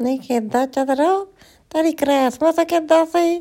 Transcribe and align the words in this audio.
ਨਹੀਂ 0.00 0.18
ਕਿੱਦਾਂ 0.18 0.66
ਚਦਰੋ 0.66 1.24
ਤੇਰੀ 1.70 1.92
ਕ੍ਰਿਸਮਸ 1.92 2.60
ਕਿੱਦਾਂ 2.68 3.04
ਸੀ 3.06 3.40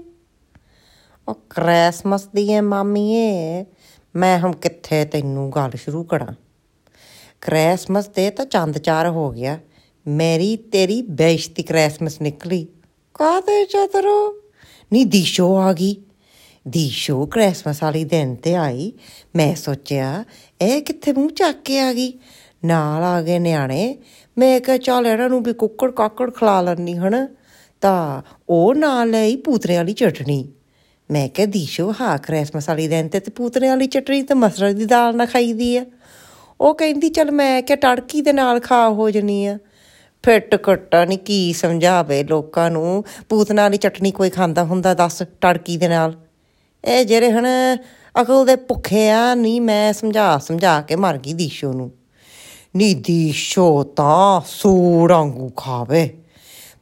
ਉਹ 1.28 1.36
ਕ੍ਰਿਸਮਸ 1.50 2.26
ਦੀ 2.26 2.52
ਐ 2.54 2.62
ਮਾਮੀਏ 2.62 3.66
ਮੈਂ 4.16 4.38
ਹੁਣ 4.40 4.54
ਕਿੱਥੇ 4.54 5.04
ਤੈਨੂੰ 5.06 5.50
ਗੱਲ 5.52 5.72
ਸ਼ੁਰੂ 5.76 6.04
ਕਰਾਂ 6.04 6.34
ਕ੍ਰਿਸਮਸ 7.42 8.08
ਤੇ 8.08 8.30
ਤਾਂ 8.30 8.46
ਚੰਦ 8.46 8.78
ਚਾਰ 8.78 9.08
ਹੋ 9.08 9.30
ਗਿਆ 9.32 9.58
ਮੇਰੀ 10.06 10.56
ਤੇਰੀ 10.72 11.02
ਬੇਇੱਜ਼ਤੀ 11.02 11.64
ਕ੍ਰਿਸਮਸ 11.64 12.22
ਨਿਕਲੀ 12.22 12.68
ਕਾਹਦੇ 13.16 13.64
ਚਦਰੋ 13.66 14.20
ਨੀ 14.92 15.04
ਦੀਸ਼ੋ 15.06 15.56
ਆ 15.58 15.72
ਗਈ 15.74 15.96
ਦੀਸ਼ੋ 16.66 17.26
ਕ੍ਰਿਸਮਸ 17.26 17.84
ਵਾਲੀ 17.84 18.04
ਦਿਨ 18.04 18.36
ਤੇ 18.36 18.56
ਆਈ 18.56 18.92
ਮੈਂ 19.36 19.56
ਸੋਚਿਆ 19.56 20.24
ਇਹ 20.62 20.82
ਕਿੱਥੇ 20.82 21.14
ਮੂੰਹ 21.14 21.30
ਚੱਕ 21.30 21.62
ਕੇ 21.66 21.80
ਆ 21.80 21.94
ਗਈ 21.94 22.12
ਨਾਲ 22.66 23.04
ਆ 23.04 23.22
ਗਏ 23.22 23.40
ਨਿਆਣੇ। 23.40 23.98
ਮੈਂ 24.38 24.60
ਕਿਹਾ, 24.60 24.78
ਚੱਲ 24.78 25.08
ਇਹਨਾਂ 25.08 25.30
ਨੂੰ 25.30 25.44
ਵੀ 25.44 25.54
ਕੁੱਕੜ 25.54 25.92
ਕਾਕੜ 25.92 26.30
ਖਿਲਾ 26.30 26.62
ਲੈਣੀ 26.62 26.98
ਹਣ 26.98 27.28
ਤਾਂ 27.82 28.22
ਉਹ 28.50 28.76
ਨਾਲ 28.76 29.10
ਲਈ 29.10 29.36
ਪੂਤਰੇ 29.36 29.78
ਵਾਲੀ 29.78 29.94
ਚਟਣੀ। 29.94 30.52
ਮੈਂ 31.12 31.30
ਕਿਹਾ, 31.30 31.48
ਦੀਸ਼ੋ, 31.48 31.94
ਹਾਂ, 32.02 32.18
ਕ੍ਰਿਸਮਸ 32.18 32.70
ਵਾਲੀ 32.70 32.88
ਦਿਨ 32.88 33.08
ਤੇ 33.08 33.20
ਤੇ 33.20 33.32
ਪੂਤਰੇ 33.32 33.70
ਵਾਲੀ 33.70 33.88
ਚਟਣੀ 33.88 34.24
ਤੇ 34.24 34.34
ਮਸਰ 34.34 34.74
ਦੀ 34.74 34.86
ਦਾਲ 34.86 35.16
ਨਾਲ 35.16 35.28
ਖਾਈਦੀ 35.28 35.78
ਆ। 35.78 35.86
ਉਹ 36.62 36.76
ਕਹਿੰਦੀ, 36.76 37.10
ਚਲ 37.10 37.32
ਮੈਂ 37.32 37.62
ਕਿਹਾ, 37.62 37.78
ਤੜਕੀ 37.78 38.22
ਦੇ 38.22 38.34
ਨਾਲ 38.34 38.60
ਖਾ 38.60 38.90
ਹੋ 38.90 39.10
ਜਣੀ 39.10 39.46
ਆ। 39.46 39.58
ਫਿੱਟ 40.24 40.70
ਘੱਟਾ 40.70 41.06
ਨਹੀਂ 41.06 41.18
ਕੀ 41.18 41.54
ਸਮਝਾਵੇ 41.54 42.24
ਲੋਕਾਂ 42.24 42.72
ਨੂੰ, 42.72 43.04
ਪੂਤਨਾ 43.30 43.62
ਵਾਲੀ 43.62 43.78
ਚਟਣੀ 43.78 44.12
ਕੋਈ 44.12 44.30
ਖਾਂਦਾ 44.30 44.64
ਹੁੰਦਾ 44.64 44.94
ਦੱਸ 44.94 45.20
ਤੜਕੀ 45.20 45.78
ਦੇ 45.78 45.88
ਨਾਲ। 45.88 46.14
ਇਹ 46.86 47.06
ਜਿਹੜੇ, 47.06 47.32
ਹਨ, 47.32 47.46
ਅਕਲ 48.22 48.46
ਦੇ 48.46 48.56
ਭੁੱਖੇ 48.56 49.10
ਆ 49.10 49.36
ਨਹੀਂ 49.36 49.62
ਮੈਂ 49.62 49.94
ਸਮਝਾ 49.94 50.38
ਸਮਝਾ 50.38 50.82
ਕੇ 50.82 50.96
ਮਰ 50.96 51.18
ਗਈ 51.18 51.34
ਦੀਸ਼ੋ 51.34 51.74
ਨੂੰ। 51.74 51.92
ਨੀ 52.76 52.94
ਦੀਸ਼ੋ 52.94 53.84
ਤਾਂ 53.84 54.42
ਸੂੜ 54.46 55.12
ਵਾਂਗੂ 55.12 55.50
ਖਾਵੇ। 55.50 56.10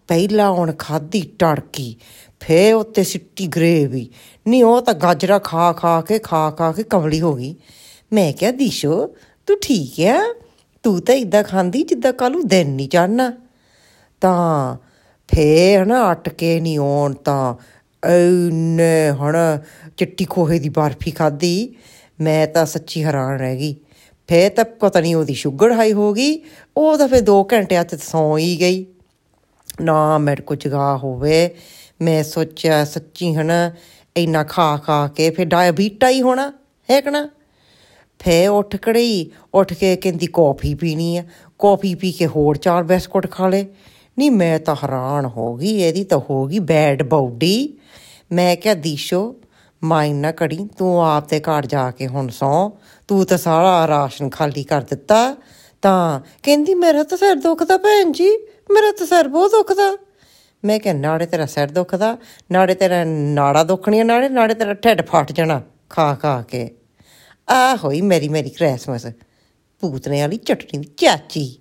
ਪਹਿਲਾਂ 0.07 0.51
ਹੁਣ 0.51 0.71
ਖਾਦੀ 0.79 1.21
ਟੜਕੀ 1.39 1.95
ਫੇ 2.39 2.71
ਉੱਤੇ 2.73 3.03
ਸਿੱਟੀ 3.03 3.47
ਗਰੇਵੀ। 3.47 4.09
ਨਹੀਂ 4.47 4.63
ਉਹ 4.63 4.81
ਤਾਂ 4.81 4.93
ਗਾਜਰਾ 4.93 5.39
ਖਾ 5.39 5.73
ਖਾ 5.73 6.01
ਕੇ, 6.01 6.19
ਖਾ 6.19 6.51
ਖਾ 6.51 6.71
ਕੇ 6.71 6.83
ਕਮਲੀ 6.83 7.21
ਹੋ 7.21 7.35
ਗਈ। 7.35 7.55
ਮੈਂ 8.13 8.33
ਕਿਹਾ, 8.33 8.51
ਦੀਸ਼ੋ, 8.51 9.15
ਤੂੰ 9.47 9.57
ਠੀਕ 9.61 9.99
ਆ? 9.99 10.33
ਤੂੰ 10.83 11.01
ਤਾਂ 11.01 11.15
ਇਦਾਂ 11.15 11.43
ਖਾਂਦੀ 11.43 11.83
ਜਿੱਦਾਂ 11.83 12.13
ਕੱਲੂ 12.13 12.41
ਦਿਨ 12.41 12.69
ਨਹੀਂ 12.69 12.89
ਚੜਨਾ 12.89 13.33
ਤਾਂ 14.21 14.77
ਫੇ 15.27 15.77
ਹਨਾ 15.77 16.11
ਅਟ 16.11 16.29
ਕੇ 16.29 16.59
ਨਹੀਂ 16.59 16.77
ਆਉਣ 16.77 17.13
ਤਾਂ 17.13 17.55
ਐਨੇ 18.07 19.09
ਹਣ 19.09 19.35
ਚਿੱਟੀ 19.97 20.25
ਖੋਹੇ 20.25 20.59
ਦੀ 20.59 20.69
ਬਰਫੀ 20.69 21.11
ਖਾਦੀ 21.11 21.75
ਮੈਂ 22.21 22.47
ਤਾਂ 22.47 22.65
ਸੱਚੀ 22.65 23.03
ਹੈਰਾਨ 23.03 23.37
ਰਹਿ 23.39 23.57
ਗਈ। 23.57 23.75
ਫੇ 24.29 24.47
ਤਾਂ 24.49 24.65
ਪਤਾ 24.79 24.99
ਨਹੀਂ 24.99 25.15
ਉਹਦੀ 25.15 25.33
ਸ਼ੂਗਰ 25.33 25.71
ਹਾਈ 25.71 25.93
ਹੋ 25.93 26.13
ਗਈ, 26.13 26.39
ਉਹ 26.77 26.97
ਤਾਂ 26.97 27.07
ਫੇ 27.07 27.21
2 27.21 27.43
ਘੰਟਿਆਂ 27.53 27.83
ਚ 27.85 27.95
ਸੌਂ 27.95 28.37
ਹੀ 28.37 28.59
ਗਈ। 28.59 28.85
ਨਾ 29.81 30.17
ਮੇਰੇ 30.17 30.41
ਕੋ 30.41 30.55
ਜਗਾ 30.55 30.95
ਹੋਵੇ, 30.97 31.49
ਮੈਂ 32.01 32.23
ਸੋਚਿਆ 32.23 32.83
ਸੱਚੀ 32.85 33.33
ਹਣ 33.35 33.51
ਇੰਨਾ 34.15 34.43
ਖਾ 34.43 34.75
ਖਾ 34.77 35.07
ਕੇ 35.07 35.29
ਫੇ 35.29 35.45
ਡਾਇਬੀਟਾ 35.45 36.09
ਹੀ 36.09 36.21
ਹੋਣਾ, 36.21 36.51
ਹੈ 36.89 37.01
ਕਣਾ 37.01 37.27
ਫੇ 38.19 38.45
ਉੱਠ 38.47 38.75
ਕੜੀ 38.75 39.29
ਉੱਠ 39.53 39.73
ਕੇ 39.73 39.95
ਕਹਿੰਦੀ 39.95 40.27
ਕੌਫੀ 40.33 40.73
ਪੀਣੀ 40.75 41.15
ਆ 41.17 41.23
ਕੌਫੀ 41.59 41.93
ਪੀ 41.95 42.11
ਕੇ 42.11 42.27
ਹੋਰ 42.27 42.57
ਚਾਰ 42.57 42.83
ਬਿਸਕੁਟ 42.83 43.29
ਖਾ 43.31 43.47
ਲੇ 43.47 43.65
ਨਹੀਂ 44.17 44.31
ਮੈਂ 44.31 44.59
ਤਾਂ 44.59 44.75
ਹੈਰਾਨ 44.75 45.25
ਹੋ 45.25 45.55
ਗਈ, 45.55 45.75
ਇਹਦੀ 45.77 46.03
ਤਾਂ 46.03 46.19
ਹੋ 46.29 46.45
ਗਈ 46.45 46.59
ਬੈਡ 46.59 47.03
ਬਾਡੀ 47.03 47.77
ਮੈਂ 48.31 48.55
ਕਿਹਾ 48.55 48.73
ਦੀਸ਼ੋ 48.73 49.35
ਮਾਈਨ 49.83 50.15
ਨਾ 50.15 50.31
ਕੜੀ 50.31 50.69
ਤੂੰ 50.77 51.05
ਆਪ 51.05 51.29
ਤੇ 51.29 51.39
ਘਰ 51.39 51.65
ਜਾ 51.65 51.91
ਕੇ 51.91 52.07
ਹੁਣ 52.07 52.27
ਸੌ। 52.27 52.71
ਤੂੰ 53.07 53.25
ਤਾਂ 53.25 53.37
ਸਾਰਾ 53.37 53.87
ਰਾਸ਼ਨ 53.87 54.29
ਖਾਲੀ 54.29 54.63
ਕਰ 54.63 54.81
ਦਿੱਤਾ। 54.81 55.35
ਤਾਂ 55.81 56.21
ਕਹਿੰਦੀ, 56.43 56.73
ਮੇਰਾ 56.73 57.03
ਤਾਂ 57.03 57.17
ਸਿਰ 57.17 57.35
ਦੁਖਦਾ 57.35 57.77
ਭੈਣ 57.77 58.11
ਜੀ, 58.11 58.29
ਮੇਰਾ 58.71 58.91
ਤਾਂ 58.91 59.07
ਸਿਰ 59.07 59.27
ਬਹੁਤ 59.27 59.51
ਦੁਖਦਾ। 59.51 59.97
ਮੈਂ 60.65 60.79
ਕਿਹਾ 60.79 60.93
ਨਾੜੇ 60.93 61.25
ਤੇਰਾ 61.25 61.45
ਸਿਰ 61.45 61.71
ਦੁਖਦਾ 61.71 62.17
ਨਾੜੇ 62.51 62.75
ਤੇਰਾ 62.75 63.03
ਨਾੜਾ 63.03 63.63
ਦੁਖਣੀਆਂ 63.63 64.05
ਨਾੜੇ 64.05 64.29
ਨਾੜੇ 64.29 64.53
ਤੇਰਾ 64.53 64.73
ਢਿੱਡ 64.73 65.01
ਫਟ 65.01 65.31
ਜਾਣਾ 65.31 65.61
ਖਾ 65.89 66.15
ਖਾ 66.15 66.41
ਕੇ। 66.41 66.77
ਆ 67.49 67.75
ਹੋਈ 67.75 68.01
ਮੇਰੀ 68.01 68.29
ਮੇਰੀ 68.29 68.49
ਕ੍ਰਿਸਮਸ। 68.49 69.07
ਪੂਤਨੇ 69.79 70.21
ਵਾਲੀ 70.21 70.37
ਚਟਨੀ 70.37 70.79
ਦੀ 70.79 70.89
ਚਾਚੀ। 70.97 71.59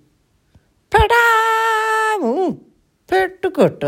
ਫੜਾ 0.91 2.17
ਮੂੰਹ, 2.17 2.55
ਫਿੱਟ 3.07 3.47
ਘਟ। 3.47 3.85